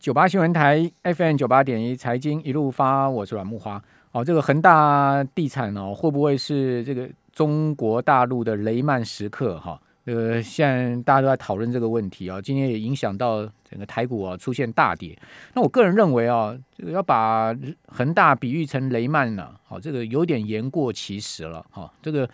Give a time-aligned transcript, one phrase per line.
[0.00, 3.80] 九八新闻台 FM 九八点一财经一路发，我是阮木花。
[4.12, 9.60] 哦，这个恒大地产哦，会不会是这个中国大陆的雷曼时刻？
[9.60, 12.40] 哈，呃，现在大家都在讨论这个问题啊。
[12.40, 15.14] 今天也影响到整个台股啊，出现大跌。
[15.52, 17.54] 那我个人认为啊，这个要把
[17.88, 21.62] 恒大比喻成雷曼呢，好，这个有点言过其实了。
[21.70, 22.26] 哈，这个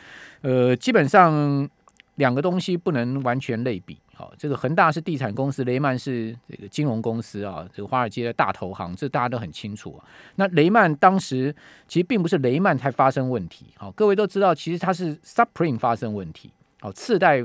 [0.43, 1.69] 呃，基本上
[2.17, 3.99] 两个东西不能完全类比。
[4.15, 10.01] 好，这个恒大是地产公司，雷曼是这个金融公司啊，这个华尔街的大投行，这大家都很清楚啊。
[10.37, 11.55] 那雷曼当时
[11.87, 17.45] 其实并不是雷曼才发生问题，好，各位都知道，其实它是 Supreme 发生问题，好，次贷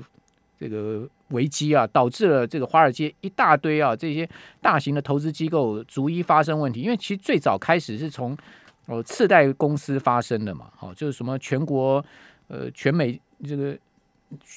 [0.58, 4.30] 这个危机啊，导致了这个华尔街一大堆啊这些
[4.62, 8.38] 大型的投资机构逐一发生问题，因为其实最早开始是从
[8.86, 12.02] 哦次贷公司发生的嘛，好，就是什么全国
[12.48, 13.78] 呃全美这个。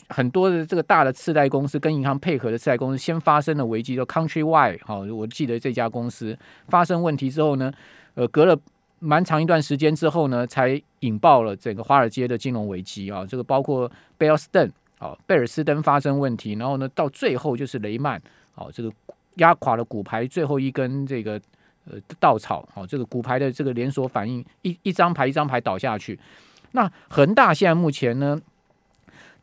[0.09, 6.37] 很多的这个大的次贷公司跟银行配合的次贷公司先发生了危机，叫 Countrywide 好，我记得这家公司
[6.69, 7.73] 发生问题之后呢，
[8.15, 8.57] 呃，隔了
[9.01, 13.27] 蛮长一段时间之后呢，才引爆了整个华尔街的金融危机啊。
[13.27, 18.21] 这个包括贝尔斯登啊，贝尔斯登发生问题，然后呢，到最后就是雷曼
[18.55, 18.91] 好，这个
[19.37, 21.33] 压垮了股牌最后一根这个
[21.91, 26.19] 呃稻草好，这个股牌的这个连锁反应，一一张牌一张牌倒下去。
[26.73, 28.41] 那恒大现在目前呢？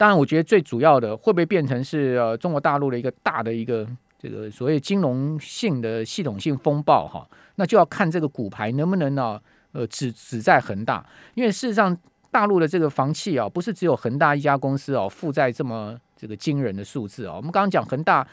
[0.01, 7.23] 当然，我觉得最主要的会不会变成是呃中国大陆的一个大的一个这个所谓金融性的系统性风暴哈，
[7.57, 9.39] 那就要看这个股牌能不能呢
[9.73, 11.95] 呃只只在恒大，因为事实上
[12.31, 17.35] 大陆的这个房企啊，不是只有恒大一家公司哦负债这么这个惊人的数字啊。
[17.35, 18.27] 我们刚刚讲恒大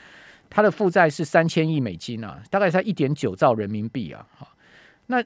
[0.48, 4.48] 它的负债是三千亿美金啊，大概才一点九兆人民币啊，哈，
[5.08, 5.22] 那。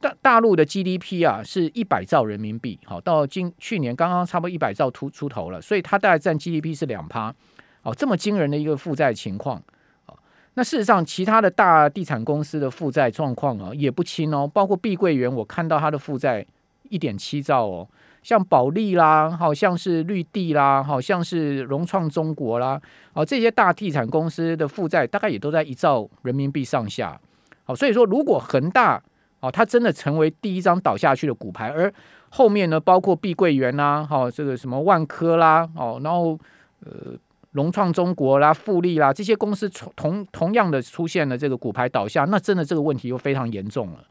[0.00, 7.34] 大大陆的 GDP 啊是一百兆人民币，好，到今去年刚刚差不多一百兆出出头了，所以它大概占 GDP 是两趴，
[7.82, 9.60] 哦，这么惊人的一个负债情况，
[10.06, 10.16] 哦，
[10.54, 16.46] 那事实上其他的大地产公司的负债状况啊也不轻哦，包括碧桂园，我看到它的负债
[16.88, 17.88] 一点七兆哦，
[18.22, 22.80] 像保利啦，好像是绿地啦，好像是融创中国啦，
[23.14, 27.20] 哦，这些大地产公司的负债大概也都在一兆人民币上下，
[27.64, 29.02] 好，所以说如果恒大
[29.40, 31.92] 哦，它真的成为第一张倒下去的股牌，而
[32.30, 36.36] 后面呢，包括碧桂园啦，哈，这个什么万科啦，哦，然后
[36.84, 37.12] 呃，
[37.52, 44.04] 融创中国啦、富力啦，这些公司同同同样的出现了这个股牌倒下，那真的这个问题又非常严重了。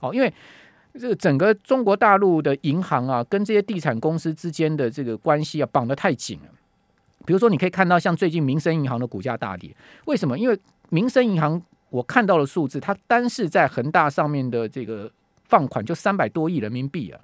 [0.00, 0.32] 哦，因为
[0.98, 6.48] 这个整个中国大陆的银行啊，跟这些地产公司之间的这个关系啊，绑得太紧了。
[7.24, 9.74] 比如说，你可以看到像最近民生银行的股价大跌，
[10.06, 10.36] 为什么？
[10.36, 10.58] 因为
[10.88, 11.62] 民生银行。
[11.94, 15.08] 我看到的数字，它单是在恒大上面的这个
[15.44, 17.20] 放款就三百多亿人民币啊！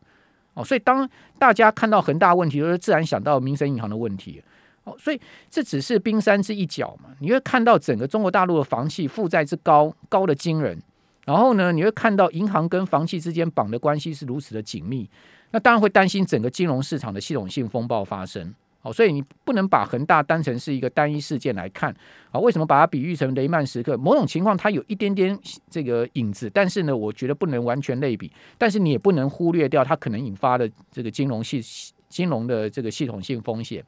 [0.54, 1.08] 哦，所以当
[1.40, 4.40] 大家看到恒大问题，就是自然想到民生银行的问题。
[4.84, 5.20] 哦，所以
[5.50, 7.10] 这只是冰山之一角嘛。
[7.18, 10.80] 你会看到整个中国大陆的房企负债之高，高的惊人。
[11.24, 15.10] 然后呢，你会看到银行跟房企之间绑的关系是如此的紧密，
[15.50, 18.54] 那当然会担心整个金融市场的系统性风暴发生。
[18.82, 21.94] 哦，所以你不能把恒大当成是一个单一事件来看
[22.30, 22.40] 啊？
[22.40, 23.94] 为什么把它比喻成雷曼时刻？
[23.98, 28.32] 某种情况它有一点点这个影子，但是呢，我觉得不能完全类比。
[28.56, 31.60] 但是你也不能忽略掉它可能引发的这个金融系
[32.08, 33.84] 金融的这个系统性风险。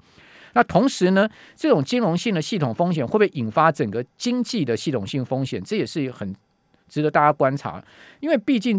[0.53, 1.27] 那同时呢，
[1.57, 5.63] 这种金融性的系统风险会不会引发整个经济的系统性风险？
[5.65, 6.37] 这也是很
[6.89, 7.83] 值得大家观察，
[8.21, 8.79] 因为毕竟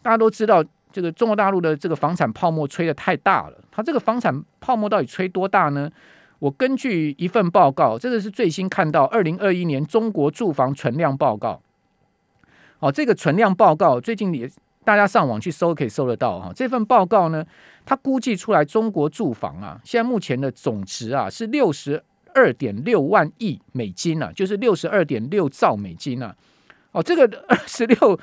[0.00, 0.64] 大家都知道。
[0.94, 5.90] 这个中国大陆的这个房产泡沫吹得太大了，它这个房产泡沫到底吹多大呢？
[6.38, 11.60] 我根据一份报告，这个是最新看到二零二一年中国住房存量报告。
[12.78, 14.48] 哦，这个存量报告最近也
[14.84, 16.52] 大家上网去搜可以搜得到哈。
[16.54, 17.44] 这份报告呢，
[17.84, 22.00] 它估计出来中国住房啊，现在目前的总值啊是六十
[22.32, 26.32] 二点六万亿美金啊，就是六十二点六兆美金啊。
[26.92, 28.20] 哦，这个 二十六。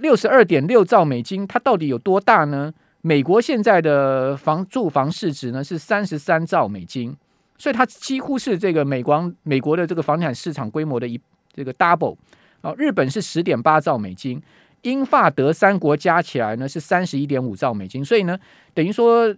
[0.00, 2.72] 六十二点六兆美金，它到底有多大呢？
[3.00, 7.16] 美国现在的房住房市值呢是三十三兆美金，
[7.56, 11.18] 所以它几乎是这个美国美国的这个房产市场规模的一
[11.54, 12.16] 这个 double
[12.60, 12.74] 啊。
[12.76, 14.42] 日本是十点八兆美金，
[14.82, 18.36] 英法德三国加起来呢是三十一点五兆美金，所以呢
[18.74, 19.34] 等于说，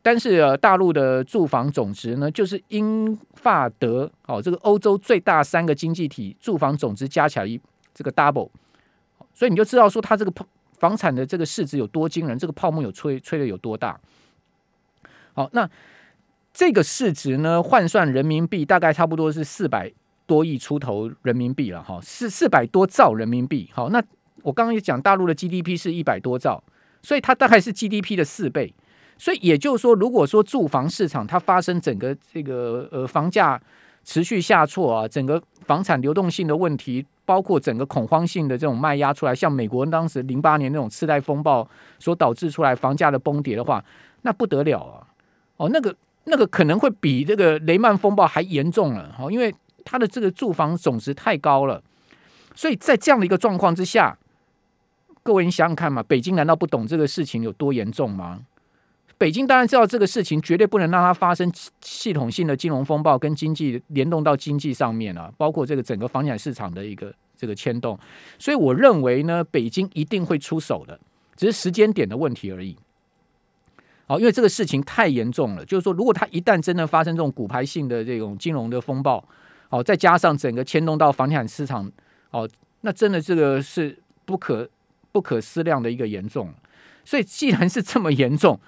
[0.00, 7.60] 但是呃大陆的住房总值呢就是英法德哦这个欧洲最大三个经济体住房总值加起来一
[7.92, 8.48] 这个 double。
[9.40, 10.30] 所以你就知道说它这个
[10.78, 13.98] 房产的这个市值有多惊人，这个泡沫有吹吹的有多大。
[15.32, 15.66] 好，那
[16.52, 19.90] 这个市值呢，换算人民币大概差不多是四百
[20.26, 23.70] 多亿出头人民币了哈，是四百多兆人民币。
[23.72, 24.02] 好，那
[24.42, 26.62] 我刚刚也讲大陆的 GDP 是一百多兆，
[27.00, 28.74] 所以它大概是 GDP 的四倍。
[29.16, 33.58] 所以也就是说，如果说住房市场它发生整个这个呃房价
[34.04, 37.06] 持续下挫啊，整个房产流动性的问题。
[37.26, 41.64] 包括整个恐慌性的这种卖压出来，像美国当时零八年那种次贷风暴
[42.00, 43.84] 所导致出来房价的崩跌的话，
[44.22, 45.06] 那不得了啊！
[45.56, 45.94] 哦，那个
[46.24, 49.54] 那个可能会比这个雷曼风暴还严重了，哦，因为
[49.84, 51.80] 它的这个住房总值太高了，
[52.56, 54.18] 所以在这样的一个状况之下，
[55.22, 58.40] 各位你想想看嘛，北京难道不懂这个事情有多严重吗？
[59.20, 61.52] 北京当然知道这个事情绝对不能让它发生
[61.82, 67.98] 系统性的金融风暴，跟经济联动到经济上面啊，包括这个整个房地产市场的一个这个牵动。
[68.38, 70.98] 所以我认为呢，北京一定会出手的，
[71.36, 72.74] 只是时间点的问题而已。
[74.06, 79.22] 好，因为这个事情太严重了，就是说，如果它一旦真的发生这种股牌性的这种金融的风暴，
[79.68, 81.92] 好，再加上整个牵动到房地产市场，
[82.30, 82.48] 哦，
[82.80, 84.66] 那真的这个是不可
[85.12, 86.54] 不可思量的一个严重。
[87.04, 88.58] 所以既然是这么严重，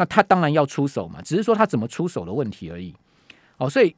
[0.00, 2.94] 那他当然要出手嘛，只是说他怎么出手的问题而已。
[3.58, 3.94] 哦，所以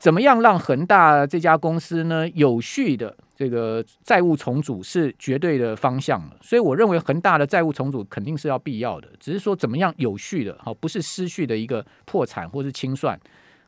[0.00, 6.36] 怎么样让恒大这家公司呢有序的这个债务重组是绝对的方向了。
[6.42, 13.16] 所以我认为恒大的债务重组肯定是要必要的，只是说怎么样有序的，好，不是失序的一个破产或是清算，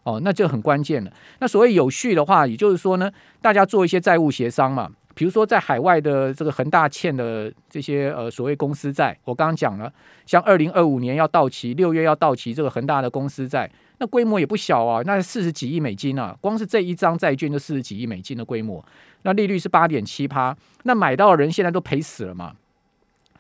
[0.03, 1.12] 哦，那就很关键了。
[1.38, 3.09] 那所谓有序的话，也就是说呢，
[3.41, 4.91] 大家做一些债务协商嘛。
[5.17, 9.91] 比如说，在海外的这个恒大欠的这些呃所谓公司债，我刚刚讲了，
[10.27, 18.85] 像二零二五年要到期，六月要到期，这个恒大的公司债，那规模也不小啊，那四十几亿美金啊，光是这一张债券就四十几亿美金的规模，
[19.23, 22.53] 那利率是八点七趴，那买到的人现在都赔死了嘛。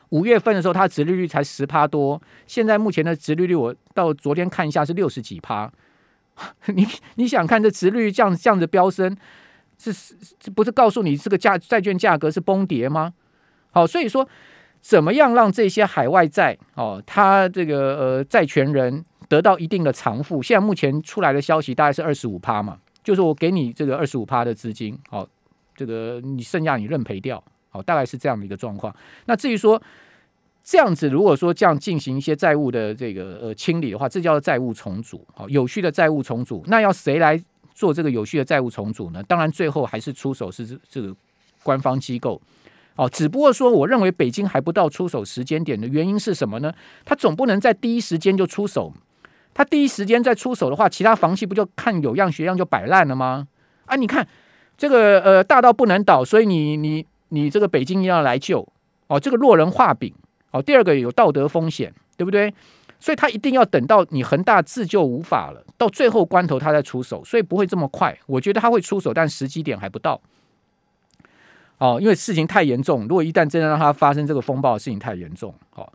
[0.08, 5.70] 五月份的时候，它殖利率才十趴多，现在目前的殖利率我到昨天看一下是六十几趴，
[6.72, 6.86] 你
[7.16, 9.14] 你想看这殖率这样这样子飙升？
[9.78, 13.12] 是是不是告诉你这个价债券价格是崩跌吗？
[13.70, 14.26] 好，所以说
[14.80, 20.42] 怎么样让这些海外债哦，它这个呃债权人得到一定的偿付？
[20.42, 25.28] 现在目前出来的消息大概是二十五趴嘛，就是我给你这个二十五趴的资金，好，
[25.74, 28.94] 这个你剩下你认赔掉，好，大概是这样的一个状况。
[29.26, 29.80] 那至于说
[30.64, 37.38] 这样子，如果说这样进行一些债务的这个呃清理的话，这叫做债务重组，好，有序的债务重组，那要谁来？
[37.76, 39.22] 做这个有序的债务重组呢？
[39.24, 41.14] 当然，最后还是出手是这个
[41.62, 42.40] 官方机构
[42.96, 43.06] 哦。
[43.06, 46.72] 只不过说，我认为北京还不到出手时间点的原因是什么呢？
[47.04, 48.92] 他总不能在第一时间就出手。
[49.52, 53.46] 他第一时间再出手的话，其他房企不就看有样学样就摆烂了吗？
[53.84, 54.26] 啊，你看
[54.78, 58.66] 这个呃大到不能倒，所以你你你这个北京要来救
[59.06, 60.12] 哦，这个落人画饼
[60.50, 60.62] 哦。
[60.62, 62.52] 第二个有道德风险，对不对？
[62.98, 68.16] 所以他一定要等到你恒大自救无法了，到最后关头他再出手，所以不会这么快。
[68.26, 70.20] 我觉得他会出手，但时机点还不到。
[71.78, 75.54] 哦，因为事情太严重，如果一旦真的让他发生这个风暴，事情太严重。
[75.70, 75.92] 好，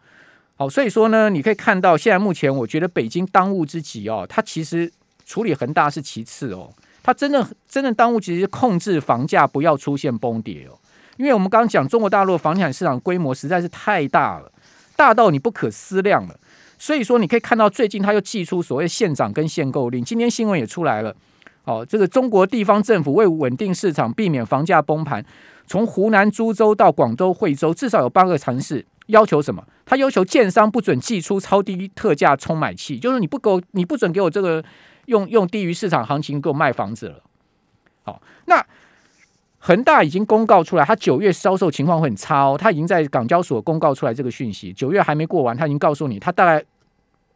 [0.56, 4.92] 好，所以说呢，你可以看到现在目前，我觉得北京当务之急哦，它其实
[5.26, 6.72] 处理恒大是其次哦，
[7.02, 10.78] 它真的真的当务之急是控制房价不要出现崩跌哦，
[11.18, 14.52] 因为我们刚刚讲中国大陆房地产市场规模实在是太大了，
[14.96, 16.40] 大到你不可思量了。
[16.82, 20.04] 所以说，你可以看到最近他又寄出所谓县长跟限购令。
[20.04, 21.16] 今天新闻也出来了，
[21.64, 25.24] 哦，这个中国地方政府为稳定市场，避免房价崩盘，
[25.68, 29.64] 从湖南株洲到广州惠州，至少有八个城市要求什么？
[29.86, 34.64] 他要求建商不准寄出超低特价充买器，就是你不给我，你不准给我这个
[35.06, 37.22] 用用低于市场行情给我卖房子了。
[38.02, 38.66] 好，那。
[39.64, 42.58] 恒大已经公告出来，他九月销售情况会很差哦。
[42.60, 46.66] 他已经在港交所公告出来这个讯息，九月还没过完，他已经告诉你，他大概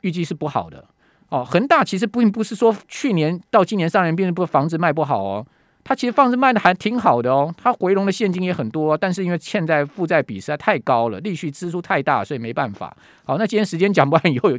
[0.06, 0.86] 预计是不好的
[1.30, 1.44] 哦。
[1.44, 5.46] 恒大其实并不是说去年到今年上年变成不房子卖不好哦，
[5.84, 7.54] 它其实房子卖的还挺好的哦。
[7.58, 12.96] 它回笼的现金也很多，但是因为欠债负债比实在太高了，利息支出太大，所以没办法。
[13.24, 14.58] 好，那今天时间讲不完，以后有。